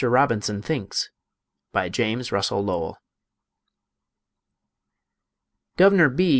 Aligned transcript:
ROBINSON 0.09 0.63
THINKS 0.63 1.11
BY 1.73 1.89
JAMES 1.89 2.31
RUSSELL 2.31 2.63
LOWELL 2.63 2.97
Guvener 5.77 6.09
B. 6.15 6.29